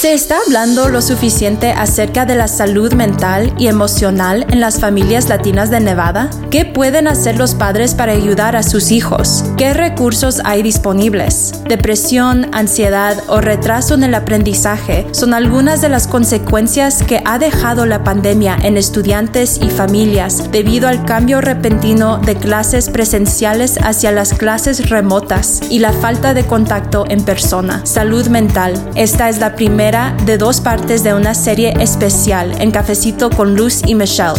[0.00, 5.28] ¿Se está hablando lo suficiente acerca de la salud mental y emocional en las familias
[5.28, 6.30] latinas de Nevada?
[6.50, 9.44] ¿Qué pueden hacer los padres para ayudar a sus hijos?
[9.58, 11.52] ¿Qué recursos hay disponibles?
[11.68, 17.84] Depresión, ansiedad o retraso en el aprendizaje son algunas de las consecuencias que ha dejado
[17.84, 24.32] la pandemia en estudiantes y familias debido al cambio repentino de clases presenciales hacia las
[24.32, 27.84] clases remotas y la falta de contacto en persona.
[27.84, 28.72] Salud mental.
[28.94, 33.82] Esta es la primera de dos partes de una serie especial en Cafecito con Luz
[33.84, 34.34] y Michelle.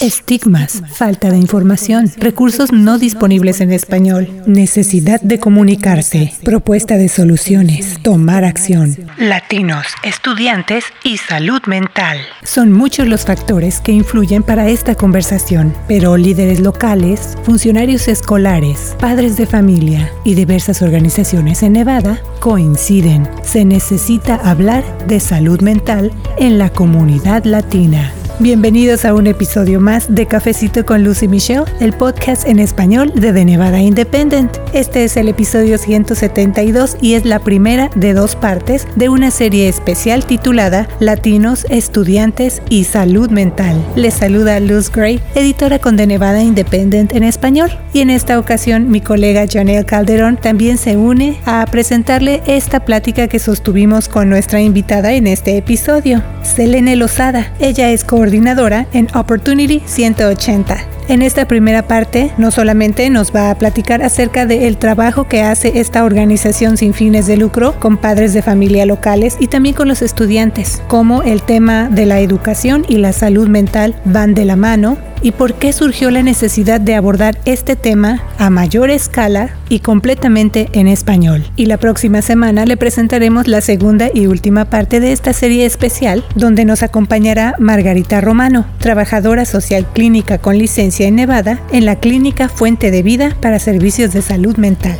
[0.00, 8.00] Estigmas, falta de información, recursos no disponibles en español, necesidad de comunicarse, propuesta de soluciones,
[8.02, 8.96] tomar acción.
[9.16, 12.18] Latinos, estudiantes y salud mental.
[12.44, 19.36] Son muchos los factores que influyen para esta conversación, pero líderes locales, funcionarios escolares, padres
[19.36, 23.28] de familia y diversas organizaciones en Nevada coinciden.
[23.42, 28.12] Se necesita hablar de salud mental en la comunidad latina.
[28.40, 33.32] Bienvenidos a un episodio más de Cafecito con Lucy Michelle, el podcast en español de
[33.32, 34.58] The Nevada Independent.
[34.72, 39.68] Este es el episodio 172 y es la primera de dos partes de una serie
[39.68, 43.84] especial titulada Latinos, Estudiantes y Salud Mental.
[43.96, 47.72] Les saluda Luz Gray, editora con The Nevada Independent en español.
[47.92, 53.26] Y en esta ocasión mi colega Janelle Calderón también se une a presentarle esta plática
[53.26, 57.52] que sostuvimos con nuestra invitada en este episodio, Selene Lozada.
[57.58, 60.97] Ella es coordinadora coordinadora en Opportunity 180.
[61.08, 65.80] En esta primera parte no solamente nos va a platicar acerca del trabajo que hace
[65.80, 70.02] esta organización sin fines de lucro con padres de familia locales y también con los
[70.02, 74.98] estudiantes, cómo el tema de la educación y la salud mental van de la mano,
[75.22, 80.68] y por qué surgió la necesidad de abordar este tema a mayor escala y completamente
[80.72, 81.44] en español.
[81.56, 86.24] Y la próxima semana le presentaremos la segunda y última parte de esta serie especial
[86.34, 92.48] donde nos acompañará Margarita Romano, trabajadora social clínica con licencia en Nevada en la Clínica
[92.48, 94.98] Fuente de Vida para Servicios de Salud Mental.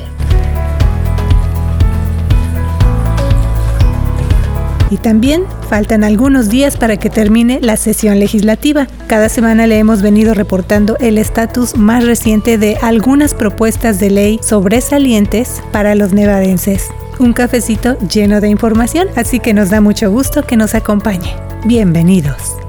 [4.90, 8.86] Y también faltan algunos días para que termine la sesión legislativa.
[9.06, 14.40] Cada semana le hemos venido reportando el estatus más reciente de algunas propuestas de ley
[14.42, 16.88] sobresalientes para los nevadenses.
[17.18, 21.34] Un cafecito lleno de información, así que nos da mucho gusto que nos acompañe.
[21.64, 22.67] Bienvenidos.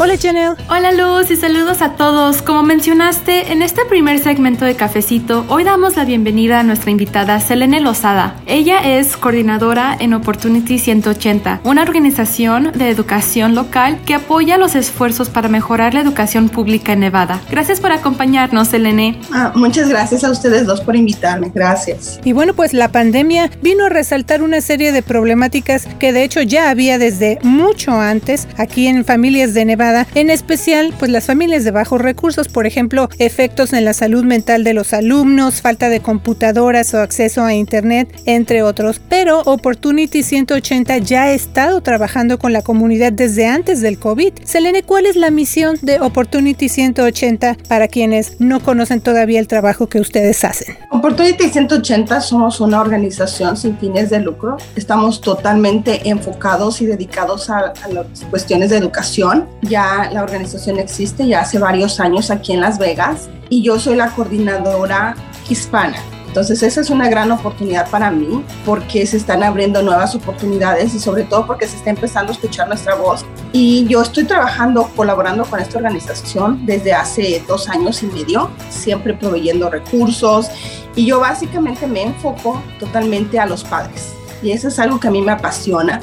[0.00, 0.54] Hola Janelle.
[0.70, 2.40] Hola Luz y saludos a todos.
[2.40, 7.40] Como mencionaste, en este primer segmento de Cafecito, hoy damos la bienvenida a nuestra invitada
[7.40, 8.36] Selene Lozada.
[8.46, 15.30] Ella es coordinadora en Opportunity 180, una organización de educación local que apoya los esfuerzos
[15.30, 17.40] para mejorar la educación pública en Nevada.
[17.50, 19.20] Gracias por acompañarnos, Selene.
[19.32, 21.50] Ah, muchas gracias a ustedes dos por invitarme.
[21.52, 22.20] Gracias.
[22.22, 26.40] Y bueno, pues la pandemia vino a resaltar una serie de problemáticas que de hecho
[26.40, 31.64] ya había desde mucho antes aquí en familias de Nevada en especial pues las familias
[31.64, 36.00] de bajos recursos, por ejemplo, efectos en la salud mental de los alumnos, falta de
[36.00, 39.00] computadoras o acceso a internet, entre otros.
[39.08, 44.32] Pero Opportunity 180 ya ha estado trabajando con la comunidad desde antes del COVID.
[44.44, 49.88] Selene, ¿cuál es la misión de Opportunity 180 para quienes no conocen todavía el trabajo
[49.88, 50.76] que ustedes hacen?
[50.90, 54.56] Opportunity 180 somos una organización sin fines de lucro.
[54.76, 59.46] Estamos totalmente enfocados y dedicados a, a las cuestiones de educación.
[59.62, 59.77] Ya
[60.12, 64.10] la organización existe ya hace varios años aquí en Las Vegas y yo soy la
[64.10, 65.14] coordinadora
[65.48, 65.96] hispana.
[66.26, 71.00] Entonces esa es una gran oportunidad para mí porque se están abriendo nuevas oportunidades y
[71.00, 73.24] sobre todo porque se está empezando a escuchar nuestra voz.
[73.52, 79.14] Y yo estoy trabajando, colaborando con esta organización desde hace dos años y medio, siempre
[79.14, 80.50] proveyendo recursos
[80.94, 84.12] y yo básicamente me enfoco totalmente a los padres.
[84.42, 86.00] Y eso es algo que a mí me apasiona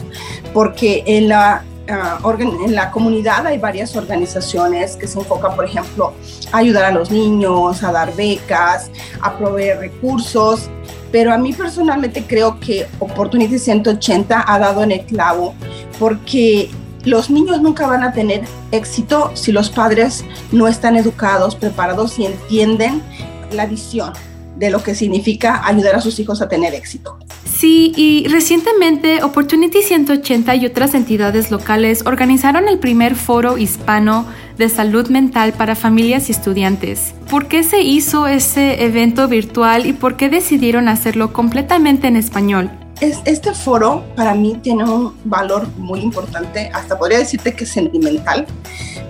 [0.54, 6.14] porque en la Ah, en la comunidad hay varias organizaciones que se enfocan, por ejemplo,
[6.52, 8.90] a ayudar a los niños, a dar becas,
[9.22, 10.70] a proveer recursos,
[11.12, 15.54] pero a mí personalmente creo que Opportunity 180 ha dado en el clavo
[16.00, 16.72] porque
[17.04, 18.42] los niños nunca van a tener
[18.72, 23.04] éxito si los padres no están educados, preparados y entienden
[23.52, 24.12] la visión
[24.58, 27.18] de lo que significa ayudar a sus hijos a tener éxito.
[27.66, 34.70] Sí, y recientemente Opportunity 180 y otras entidades locales organizaron el primer foro hispano de
[34.70, 37.16] salud mental para familias y estudiantes.
[37.28, 42.70] ¿Por qué se hizo ese evento virtual y por qué decidieron hacerlo completamente en español?
[43.02, 48.46] Este foro para mí tiene un valor muy importante, hasta podría decirte que sentimental,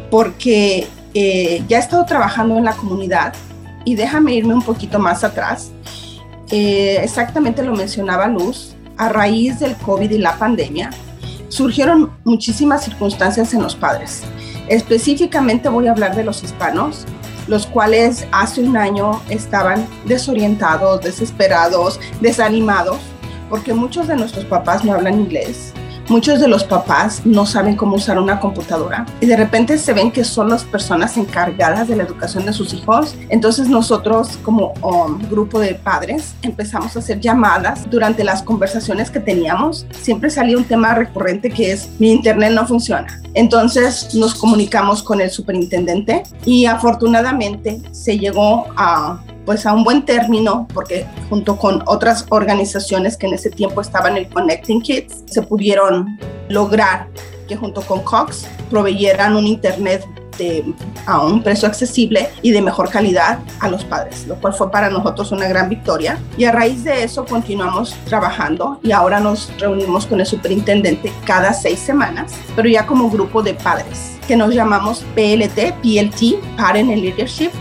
[0.10, 3.34] porque eh, ya he estado trabajando en la comunidad
[3.84, 5.74] y déjame irme un poquito más atrás.
[6.51, 8.75] Eh, exactamente lo mencionaba Luz.
[8.97, 10.89] a raíz del COVID y la pandemia,
[11.50, 14.21] surgieron muchísimas circunstancias en los padres.
[14.69, 17.06] Específicamente voy a hablar de los hispanos,
[17.47, 23.00] los cuales hace un año estaban desorientados, desesperados, desanimados,
[23.50, 25.74] porque muchos de nuestros papás no hablan inglés
[26.07, 30.12] Muchos de los papás no saben cómo usar una computadora y de repente se ven
[30.12, 33.16] que son las personas encargadas de la educación de sus hijos.
[33.30, 39.19] Entonces nosotros como um, grupo de padres empezamos a hacer llamadas durante las conversaciones que
[39.19, 39.88] teníamos.
[40.00, 43.19] Siempre salía un tema recurrente que es mi internet no funciona.
[43.34, 50.06] Entonces nos comunicamos con el superintendente y afortunadamente se llegó a pues a un buen
[50.06, 55.42] término, porque junto con otras organizaciones que en ese tiempo estaban en Connecting Kids, se
[55.42, 56.19] pudieron
[56.50, 57.07] lograr
[57.47, 60.03] que junto con Cox proveyeran un Internet
[60.38, 60.74] de,
[61.06, 64.89] a un precio accesible y de mejor calidad a los padres, lo cual fue para
[64.89, 66.19] nosotros una gran victoria.
[66.38, 71.53] Y a raíz de eso continuamos trabajando y ahora nos reunimos con el superintendente cada
[71.53, 77.01] seis semanas, pero ya como grupo de padres que nos llamamos PLT, PLT, Parent and
[77.01, 77.51] Leadership,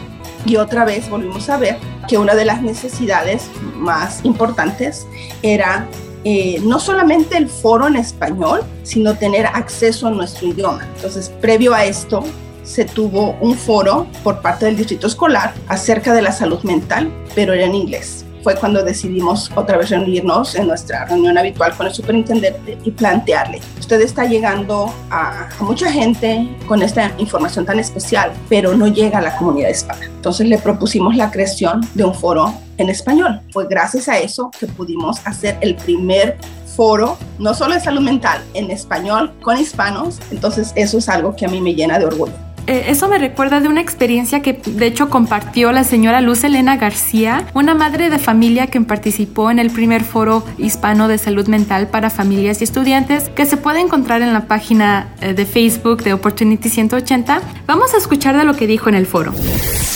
[0.45, 1.77] y otra vez volvimos a ver
[2.09, 5.07] que una de las necesidades más importantes
[5.43, 5.89] era
[6.25, 10.87] eh, no solamente el foro en español, sino tener acceso a nuestro idioma.
[10.97, 12.25] Entonces, previo a esto,
[12.63, 17.53] se tuvo un foro por parte del distrito escolar acerca de la salud mental, pero
[17.53, 21.95] era en inglés fue cuando decidimos otra vez reunirnos en nuestra reunión habitual con el
[21.95, 28.77] superintendente y plantearle, usted está llegando a, mucha gente con esta información tan especial, pero
[28.77, 30.05] no llega a la comunidad hispana.
[30.05, 33.41] Entonces le propusimos la creación de un foro en español.
[33.51, 36.37] Fue gracias a eso que pudimos hacer el primer
[36.77, 40.21] foro, no solo de salud mental, en español con hispanos.
[40.31, 42.35] Entonces eso es algo que a mí me llena de orgullo.
[42.67, 46.77] Eh, eso me recuerda de una experiencia que de hecho compartió la señora Luz Elena
[46.77, 51.89] García, una madre de familia que participó en el primer foro hispano de salud mental
[51.89, 56.15] para familias y estudiantes que se puede encontrar en la página eh, de Facebook de
[56.15, 57.43] Opportunity 180.
[57.67, 59.33] Vamos a escuchar de lo que dijo en el foro.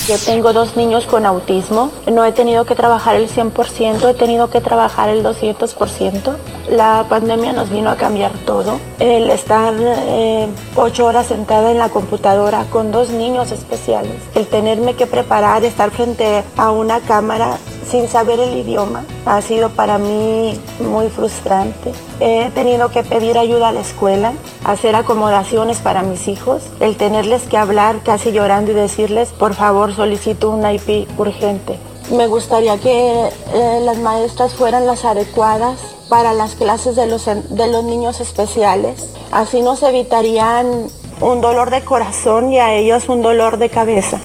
[0.09, 1.91] Yo tengo dos niños con autismo.
[2.11, 6.35] No he tenido que trabajar el 100%, he tenido que trabajar el 200%.
[6.71, 8.81] La pandemia nos vino a cambiar todo.
[8.99, 14.15] El estar eh, ocho horas sentada en la computadora con dos niños especiales.
[14.35, 17.59] El tenerme que preparar, estar frente a una cámara
[17.91, 21.93] sin saber el idioma ha sido para mí muy frustrante.
[22.21, 24.33] He tenido que pedir ayuda a la escuela,
[24.65, 29.95] hacer acomodaciones para mis hijos, el tenerles que hablar casi llorando y decirles, por favor,
[29.95, 31.79] solicito un IP urgente.
[32.11, 35.79] Me gustaría que eh, las maestras fueran las adecuadas
[36.09, 39.09] para las clases de los, de los niños especiales.
[39.31, 40.89] Así nos evitarían
[41.21, 44.21] un dolor de corazón y a ellos un dolor de cabeza.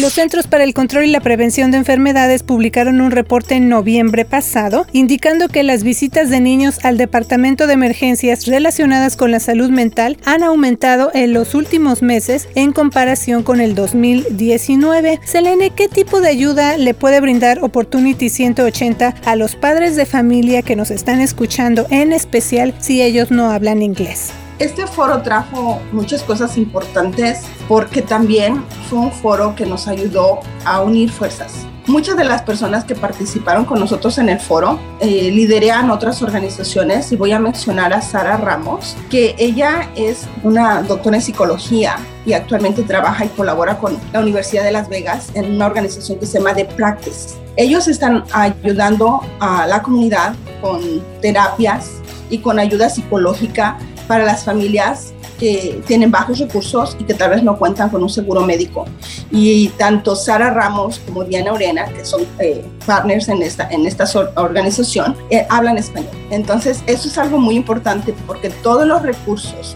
[0.00, 4.26] Los Centros para el Control y la Prevención de Enfermedades publicaron un reporte en noviembre
[4.26, 9.70] pasado indicando que las visitas de niños al Departamento de Emergencias relacionadas con la salud
[9.70, 15.18] mental han aumentado en los últimos meses en comparación con el 2019.
[15.24, 20.60] Selene, ¿qué tipo de ayuda le puede brindar Opportunity 180 a los padres de familia
[20.60, 24.30] que nos están escuchando, en especial si ellos no hablan inglés?
[24.58, 30.80] Este foro trajo muchas cosas importantes porque también fue un foro que nos ayudó a
[30.80, 31.66] unir fuerzas.
[31.86, 35.30] Muchas de las personas que participaron con nosotros en el foro eh,
[35.90, 41.22] otras organizaciones y voy a mencionar a Sara Ramos, que ella es una doctora en
[41.22, 46.18] psicología y actualmente trabaja y colabora con la Universidad de Las Vegas en una organización
[46.18, 47.36] que se llama The Practice.
[47.56, 50.80] Ellos están ayudando a la comunidad con
[51.20, 57.30] terapias y con ayuda psicológica para las familias que tienen bajos recursos y que tal
[57.30, 58.86] vez no cuentan con un seguro médico.
[59.30, 64.04] Y tanto Sara Ramos como Diana Orena, que son eh, partners en esta, en esta
[64.36, 66.10] organización, eh, hablan español.
[66.30, 69.74] Entonces, eso es algo muy importante porque todos los recursos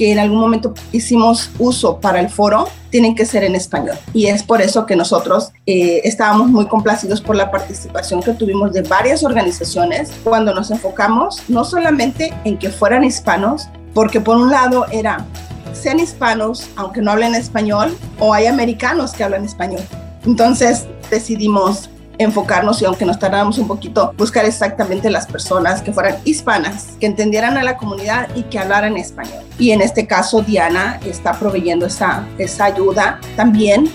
[0.00, 3.98] que en algún momento hicimos uso para el foro tienen que ser en español.
[4.14, 8.72] Y es por eso que nosotros eh, estábamos muy complacidos por la participación que tuvimos
[8.72, 14.50] de varias organizaciones cuando nos enfocamos no solamente en que fueran hispanos, porque por un
[14.50, 15.26] lado era,
[15.74, 19.82] sean hispanos aunque no hablen español, o hay americanos que hablan español.
[20.24, 21.90] Entonces decidimos
[22.20, 27.06] enfocarnos y aunque nos tardamos un poquito, buscar exactamente las personas que fueran hispanas, que
[27.06, 29.42] entendieran a la comunidad y que hablaran español.
[29.58, 33.90] Y en este caso Diana está proveyendo esa, esa ayuda también.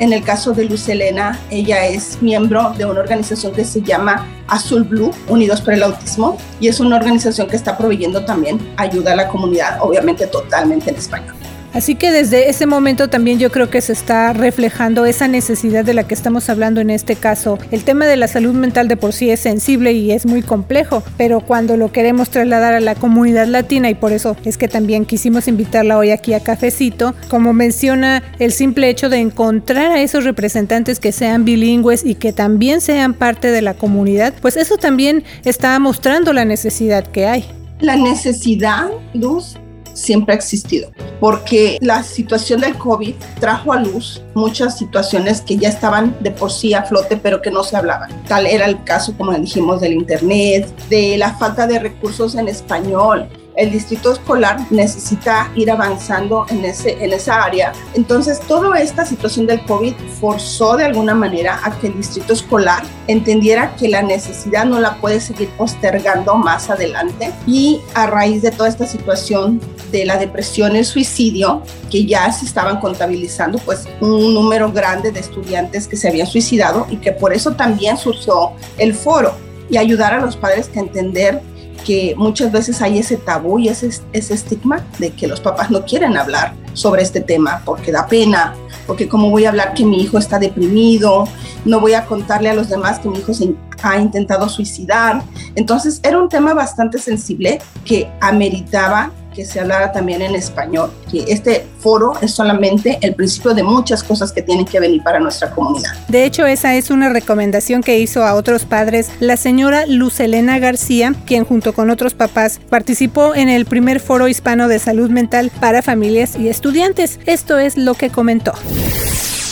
[0.00, 4.26] En el caso de Luz Elena, ella es miembro de una organización que se llama
[4.46, 9.12] Azul Blue, Unidos por el Autismo, y es una organización que está proveyendo también ayuda
[9.12, 11.37] a la comunidad, obviamente totalmente en español.
[11.78, 15.94] Así que desde ese momento también yo creo que se está reflejando esa necesidad de
[15.94, 17.56] la que estamos hablando en este caso.
[17.70, 21.04] El tema de la salud mental de por sí es sensible y es muy complejo,
[21.16, 25.04] pero cuando lo queremos trasladar a la comunidad latina y por eso es que también
[25.04, 30.24] quisimos invitarla hoy aquí a Cafecito, como menciona el simple hecho de encontrar a esos
[30.24, 35.22] representantes que sean bilingües y que también sean parte de la comunidad, pues eso también
[35.44, 37.44] está mostrando la necesidad que hay.
[37.78, 39.54] La necesidad, Luz,
[39.98, 40.90] siempre ha existido,
[41.20, 46.50] porque la situación del COVID trajo a luz muchas situaciones que ya estaban de por
[46.50, 48.10] sí a flote, pero que no se hablaban.
[48.24, 53.28] Tal era el caso, como dijimos, del Internet, de la falta de recursos en español,
[53.58, 57.72] el distrito escolar necesita ir avanzando en, ese, en esa área.
[57.94, 62.84] Entonces, toda esta situación del COVID forzó de alguna manera a que el distrito escolar
[63.08, 68.52] entendiera que la necesidad no la puede seguir postergando más adelante y a raíz de
[68.52, 69.60] toda esta situación
[69.90, 75.18] de la depresión el suicidio, que ya se estaban contabilizando pues un número grande de
[75.18, 79.34] estudiantes que se habían suicidado y que por eso también surgió el foro
[79.68, 81.42] y ayudar a los padres a entender
[81.84, 85.84] que muchas veces hay ese tabú y ese, ese estigma de que los papás no
[85.84, 88.54] quieren hablar sobre este tema porque da pena,
[88.86, 91.26] porque cómo voy a hablar que mi hijo está deprimido,
[91.64, 95.22] no voy a contarle a los demás que mi hijo se ha intentado suicidar.
[95.54, 101.24] Entonces era un tema bastante sensible que ameritaba que se hablara también en español, que
[101.28, 105.50] este foro es solamente el principio de muchas cosas que tienen que venir para nuestra
[105.50, 105.90] comunidad.
[106.08, 111.14] De hecho, esa es una recomendación que hizo a otros padres la señora Lucelena García,
[111.26, 115.82] quien junto con otros papás participó en el primer foro hispano de salud mental para
[115.82, 117.20] familias y estudiantes.
[117.26, 118.52] Esto es lo que comentó.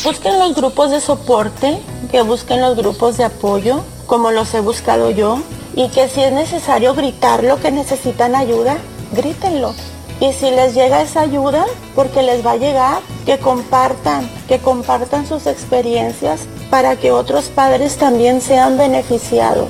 [0.05, 1.79] Busquen los grupos de soporte,
[2.11, 5.43] que busquen los grupos de apoyo, como los he buscado yo,
[5.75, 8.77] y que si es necesario gritar lo que necesitan ayuda,
[9.13, 9.75] grítenlo.
[10.21, 15.27] Y si les llega esa ayuda, porque les va a llegar, que compartan, que compartan
[15.27, 19.69] sus experiencias para que otros padres también sean beneficiados.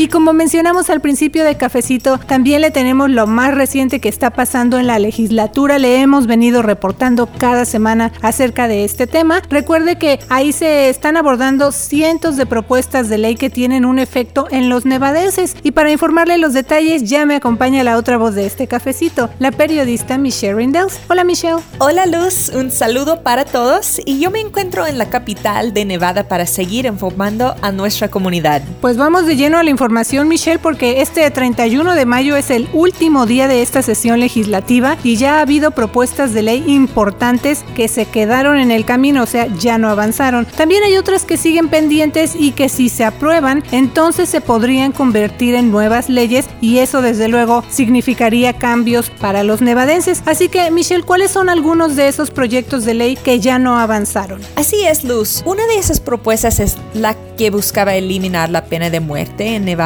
[0.00, 4.30] Y como mencionamos al principio de Cafecito, también le tenemos lo más reciente que está
[4.30, 5.78] pasando en la legislatura.
[5.78, 9.42] Le hemos venido reportando cada semana acerca de este tema.
[9.50, 14.46] Recuerde que ahí se están abordando cientos de propuestas de ley que tienen un efecto
[14.50, 15.54] en los nevadenses.
[15.62, 19.52] Y para informarle los detalles, ya me acompaña la otra voz de este cafecito, la
[19.52, 20.98] periodista Michelle Rindels.
[21.10, 21.60] Hola Michelle.
[21.76, 26.26] Hola Luz, un saludo para todos y yo me encuentro en la capital de Nevada
[26.26, 28.62] para seguir informando a nuestra comunidad.
[28.80, 32.68] Pues vamos de lleno a la información Michelle porque este 31 de mayo es el
[32.72, 37.88] último día de esta sesión legislativa y ya ha habido propuestas de ley importantes que
[37.88, 40.46] se quedaron en el camino, o sea, ya no avanzaron.
[40.46, 45.54] También hay otras que siguen pendientes y que si se aprueban, entonces se podrían convertir
[45.54, 50.22] en nuevas leyes y eso desde luego significaría cambios para los nevadenses.
[50.26, 54.40] Así que, Michelle, ¿cuáles son algunos de esos proyectos de ley que ya no avanzaron?
[54.56, 55.42] Así es, Luz.
[55.44, 59.79] Una de esas propuestas es la que buscaba eliminar la pena de muerte en Nevada.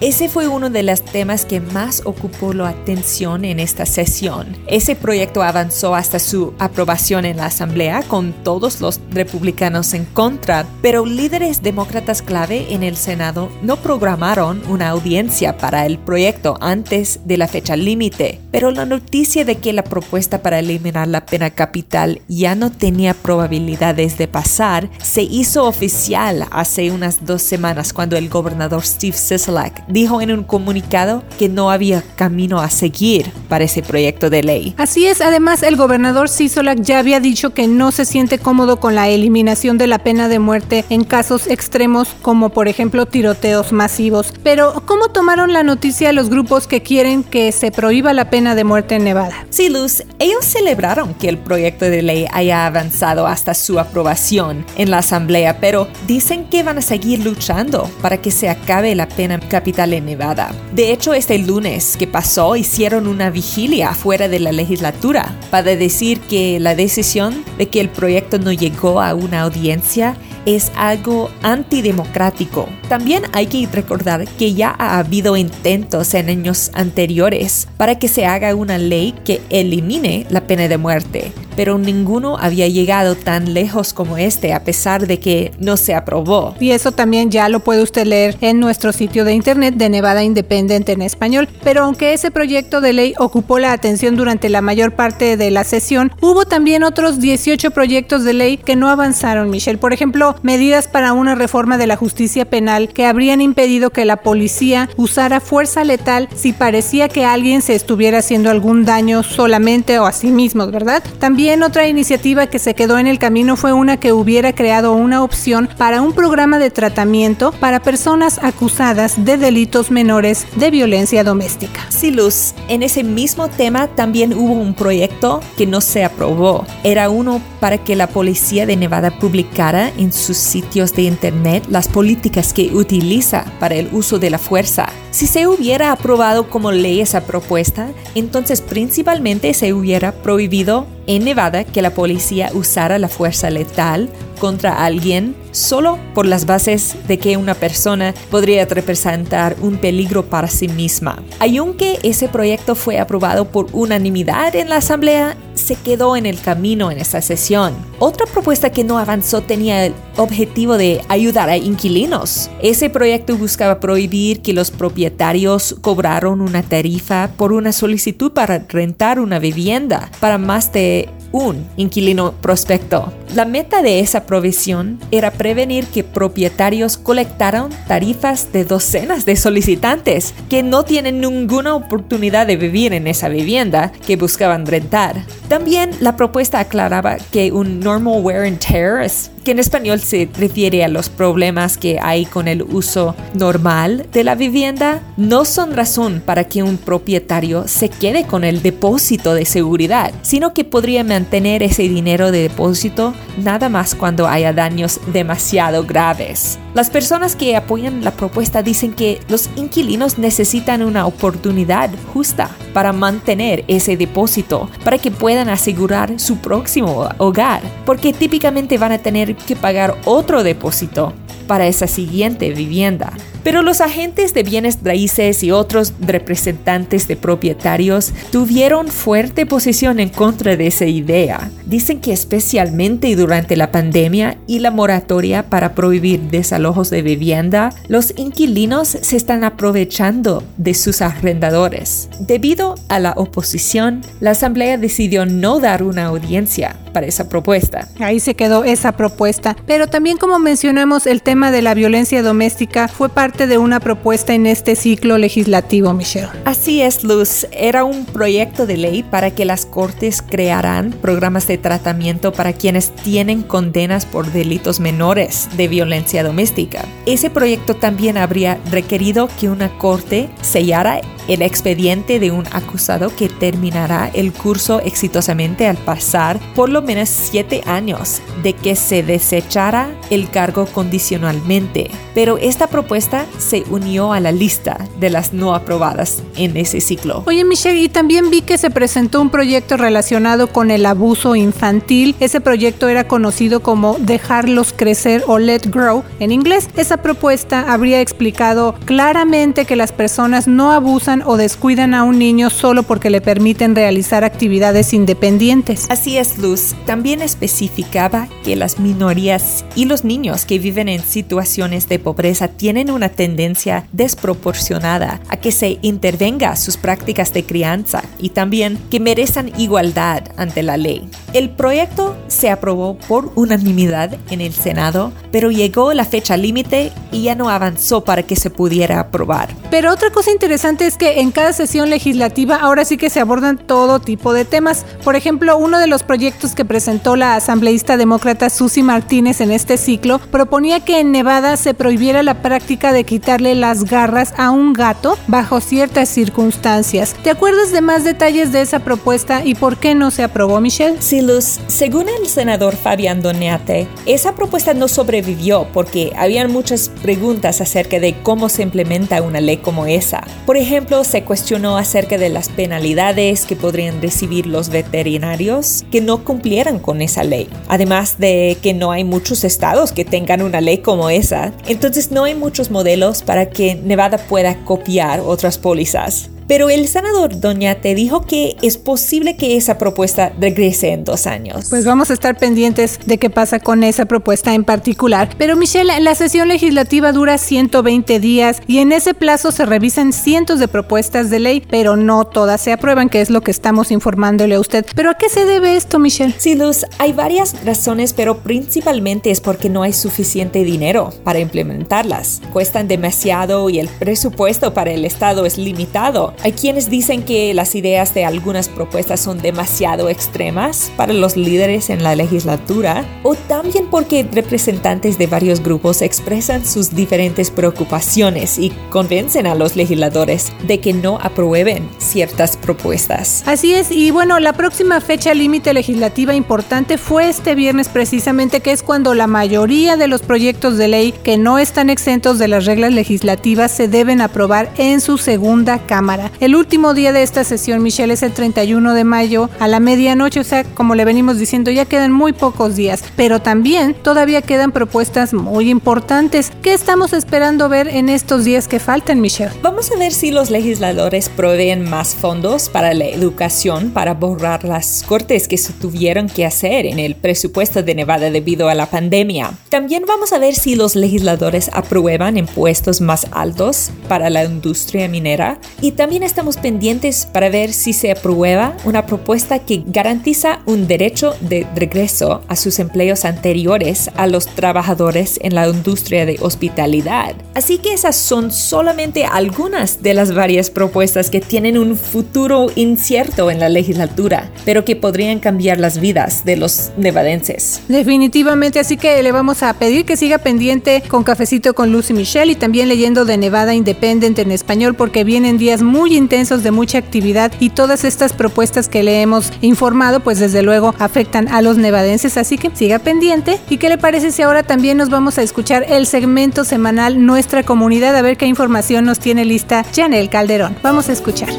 [0.00, 4.56] Ese fue uno de los temas que más ocupó la atención en esta sesión.
[4.68, 10.66] Ese proyecto avanzó hasta su aprobación en la Asamblea con todos los republicanos en contra,
[10.82, 17.18] pero líderes demócratas clave en el Senado no programaron una audiencia para el proyecto antes
[17.24, 18.38] de la fecha límite.
[18.52, 23.14] Pero la noticia de que la propuesta para eliminar la pena capital ya no tenía
[23.14, 29.86] probabilidades de pasar se hizo oficial hace unas dos semanas cuando el gobernador Steve Sisolak
[29.86, 34.74] dijo en un comunicado que no había camino a seguir para ese proyecto de ley.
[34.76, 38.94] Así es, además el gobernador Sisolak ya había dicho que no se siente cómodo con
[38.94, 44.34] la eliminación de la pena de muerte en casos extremos como por ejemplo tiroteos masivos.
[44.42, 48.64] Pero ¿cómo tomaron la noticia los grupos que quieren que se prohíba la pena de
[48.64, 49.46] muerte en Nevada?
[49.48, 54.90] Sí, Luz, ellos celebraron que el proyecto de ley haya avanzado hasta su aprobación en
[54.90, 59.19] la Asamblea, pero dicen que van a seguir luchando para que se acabe la pena
[59.48, 60.52] capital en Nevada.
[60.72, 66.20] De hecho, este lunes que pasó hicieron una vigilia fuera de la legislatura para decir
[66.20, 70.16] que la decisión de que el proyecto no llegó a una audiencia
[70.46, 72.68] es algo antidemocrático.
[72.88, 78.26] También hay que recordar que ya ha habido intentos en años anteriores para que se
[78.26, 83.92] haga una ley que elimine la pena de muerte, pero ninguno había llegado tan lejos
[83.92, 86.54] como este a pesar de que no se aprobó.
[86.58, 90.24] Y eso también ya lo puede usted leer en nuestro sitio de internet de Nevada
[90.24, 91.48] Independent en español.
[91.62, 95.64] Pero aunque ese proyecto de ley ocupó la atención durante la mayor parte de la
[95.64, 99.78] sesión, hubo también otros 18 proyectos de ley que no avanzaron, Michelle.
[99.78, 104.18] Por ejemplo, medidas para una reforma de la justicia penal que habrían impedido que la
[104.18, 110.06] policía usara fuerza letal si parecía que alguien se estuviera haciendo algún daño solamente o
[110.06, 111.02] a sí mismos, ¿verdad?
[111.18, 115.22] También otra iniciativa que se quedó en el camino fue una que hubiera creado una
[115.22, 121.80] opción para un programa de tratamiento para personas acusadas de delitos menores de violencia doméstica.
[121.88, 126.64] Sí, Luz, en ese mismo tema también hubo un proyecto que no se aprobó.
[126.84, 131.88] Era uno para que la policía de Nevada publicara en sus sitios de internet las
[131.88, 134.88] políticas que utiliza para el uso de la fuerza.
[135.10, 141.64] Si se hubiera aprobado como ley esa propuesta, entonces principalmente se hubiera prohibido en Nevada
[141.64, 144.08] que la policía usara la fuerza letal
[144.40, 150.48] contra alguien solo por las bases de que una persona podría representar un peligro para
[150.48, 151.22] sí misma.
[151.40, 156.90] Aunque ese proyecto fue aprobado por unanimidad en la Asamblea, se quedó en el camino
[156.90, 157.74] en esta sesión.
[157.98, 162.50] Otra propuesta que no avanzó tenía el objetivo de ayudar a inquilinos.
[162.62, 169.20] Ese proyecto buscaba prohibir que los propietarios cobraron una tarifa por una solicitud para rentar
[169.20, 170.99] una vivienda para más de
[171.32, 173.12] un inquilino prospecto.
[173.34, 180.34] La meta de esa provisión era prevenir que propietarios colectaran tarifas de docenas de solicitantes
[180.48, 185.24] que no tienen ninguna oportunidad de vivir en esa vivienda que buscaban rentar.
[185.48, 189.08] También la propuesta aclaraba que un normal wear and tear,
[189.44, 194.24] que en español se refiere a los problemas que hay con el uso normal de
[194.24, 199.44] la vivienda, no son razón para que un propietario se quede con el depósito de
[199.44, 205.84] seguridad, sino que podría mantener ese dinero de depósito nada más cuando haya daños demasiado
[205.84, 206.58] graves.
[206.74, 212.92] Las personas que apoyan la propuesta dicen que los inquilinos necesitan una oportunidad justa para
[212.92, 219.29] mantener ese depósito, para que puedan asegurar su próximo hogar, porque típicamente van a tener
[219.36, 221.12] que pagar otro depósito
[221.46, 223.12] para esa siguiente vivienda.
[223.42, 230.08] Pero los agentes de bienes raíces y otros representantes de propietarios tuvieron fuerte posición en
[230.08, 231.50] contra de esa idea.
[231.66, 238.12] Dicen que especialmente durante la pandemia y la moratoria para prohibir desalojos de vivienda, los
[238.16, 242.08] inquilinos se están aprovechando de sus arrendadores.
[242.18, 247.88] Debido a la oposición, la Asamblea decidió no dar una audiencia para esa propuesta.
[248.00, 249.56] Ahí se quedó esa propuesta.
[249.66, 254.34] Pero también como mencionamos, el tema de la violencia doméstica fue parte de una propuesta
[254.34, 256.28] en este ciclo legislativo, Michelle.
[256.44, 257.46] Así es, Luz.
[257.52, 262.90] Era un proyecto de ley para que las cortes crearan programas de tratamiento para quienes
[262.90, 266.84] tienen condenas por delitos menores de violencia doméstica.
[267.06, 273.28] Ese proyecto también habría requerido que una corte sellara el expediente de un acusado que
[273.28, 279.90] terminará el curso exitosamente al pasar por lo menos siete años de que se desechara
[280.10, 281.90] el cargo condicionalmente.
[282.14, 287.22] Pero esta propuesta se unió a la lista de las no aprobadas en ese ciclo.
[287.26, 292.16] Oye Michelle, y también vi que se presentó un proyecto relacionado con el abuso infantil.
[292.18, 296.68] Ese proyecto era conocido como Dejarlos Crecer o Let Grow en inglés.
[296.76, 302.50] Esa propuesta habría explicado claramente que las personas no abusan o descuidan a un niño
[302.50, 305.86] solo porque le permiten realizar actividades independientes.
[305.90, 306.74] Así es, Luz.
[306.86, 312.90] También especificaba que las minorías y los niños que viven en situaciones de pobreza tienen
[312.90, 319.52] una tendencia desproporcionada a que se intervenga sus prácticas de crianza y también que merecen
[319.58, 321.08] igualdad ante la ley.
[321.32, 327.22] El proyecto se aprobó por unanimidad en el Senado, pero llegó la fecha límite y
[327.22, 329.48] ya no avanzó para que se pudiera aprobar.
[329.70, 333.56] Pero otra cosa interesante es que en cada sesión legislativa ahora sí que se abordan
[333.56, 334.84] todo tipo de temas.
[335.04, 339.76] Por ejemplo, uno de los proyectos que presentó la asambleísta demócrata Susie Martínez en este
[339.76, 344.72] ciclo proponía que en Nevada se prohibiera la práctica de quitarle las garras a un
[344.72, 347.14] gato bajo ciertas circunstancias.
[347.22, 351.00] ¿Te acuerdas de más detalles de esa propuesta y por qué no se aprobó, Michelle?
[351.00, 351.60] Sí, Luz.
[351.68, 358.20] Según el senador Fabián Doneate, esa propuesta no sobrevivió porque habían muchas preguntas acerca de
[358.22, 360.26] cómo se implementa una ley como esa.
[360.46, 366.24] Por ejemplo, se cuestionó acerca de las penalidades que podrían recibir los veterinarios que no
[366.24, 367.48] cumplieran con esa ley.
[367.68, 372.24] Además de que no hay muchos estados que tengan una ley como esa, entonces no
[372.24, 376.30] hay muchos modelos para que Nevada pueda copiar otras pólizas.
[376.50, 381.66] Pero el senador Doñate dijo que es posible que esa propuesta regrese en dos años.
[381.70, 385.28] Pues vamos a estar pendientes de qué pasa con esa propuesta en particular.
[385.38, 390.58] Pero Michelle, la sesión legislativa dura 120 días y en ese plazo se revisan cientos
[390.58, 394.56] de propuestas de ley, pero no todas se aprueban, que es lo que estamos informándole
[394.56, 394.84] a usted.
[394.96, 396.34] ¿Pero a qué se debe esto, Michelle?
[396.36, 402.42] Sí, Luz, hay varias razones, pero principalmente es porque no hay suficiente dinero para implementarlas.
[402.52, 406.34] Cuestan demasiado y el presupuesto para el Estado es limitado.
[406.42, 411.90] Hay quienes dicen que las ideas de algunas propuestas son demasiado extremas para los líderes
[411.90, 418.70] en la legislatura o también porque representantes de varios grupos expresan sus diferentes preocupaciones y
[418.88, 423.42] convencen a los legisladores de que no aprueben ciertas propuestas.
[423.46, 428.72] Así es, y bueno, la próxima fecha límite legislativa importante fue este viernes precisamente, que
[428.72, 432.64] es cuando la mayoría de los proyectos de ley que no están exentos de las
[432.64, 436.29] reglas legislativas se deben aprobar en su segunda cámara.
[436.38, 440.40] El último día de esta sesión, Michelle, es el 31 de mayo a la medianoche,
[440.40, 444.72] o sea, como le venimos diciendo, ya quedan muy pocos días, pero también todavía quedan
[444.72, 446.50] propuestas muy importantes.
[446.62, 449.52] ¿Qué estamos esperando ver en estos días que faltan, Michelle?
[449.62, 455.02] Vamos a ver si los legisladores proveen más fondos para la educación para borrar las
[455.02, 459.52] cortes que se tuvieron que hacer en el presupuesto de Nevada debido a la pandemia.
[459.68, 465.58] También vamos a ver si los legisladores aprueban impuestos más altos para la industria minera
[465.80, 471.34] y también estamos pendientes para ver si se aprueba una propuesta que garantiza un derecho
[471.40, 477.34] de regreso a sus empleos anteriores a los trabajadores en la industria de hospitalidad.
[477.54, 483.50] Así que esas son solamente algunas de las varias propuestas que tienen un futuro incierto
[483.50, 487.82] en la legislatura, pero que podrían cambiar las vidas de los nevadenses.
[487.88, 492.52] Definitivamente, así que le vamos a pedir que siga pendiente con Cafecito con Lucy Michelle
[492.52, 496.98] y también leyendo de Nevada Independent en español porque vienen días muy intensos de mucha
[496.98, 501.76] actividad y todas estas propuestas que le hemos informado pues desde luego afectan a los
[501.76, 503.58] nevadenses, así que siga pendiente.
[503.68, 507.62] ¿Y qué le parece si ahora también nos vamos a escuchar el segmento semanal Nuestra
[507.62, 510.76] Comunidad a ver qué información nos tiene lista Janel Calderón?
[510.82, 511.50] Vamos a escuchar.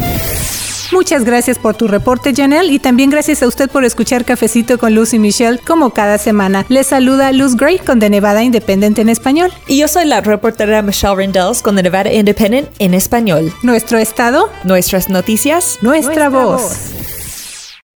[0.92, 4.94] Muchas gracias por tu reporte, Janelle, y también gracias a usted por escuchar Cafecito con
[4.94, 6.64] Luz y Michelle como cada semana.
[6.68, 9.52] Les saluda Luz Gray con The Nevada Independent en español.
[9.66, 13.52] Y yo soy la reportera Michelle Rendells con The Nevada Independent en español.
[13.62, 17.05] Nuestro estado, nuestras noticias, nuestra, voz.